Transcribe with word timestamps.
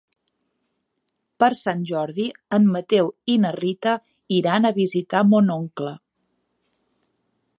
Per 1.43 1.49
Sant 1.57 1.83
Jordi 1.89 2.25
en 2.57 2.65
Mateu 2.77 3.11
i 3.35 3.37
na 3.45 3.53
Rita 3.57 3.95
iran 4.39 4.67
a 4.71 4.75
visitar 4.81 5.23
mon 5.35 5.55
oncle. 5.59 5.95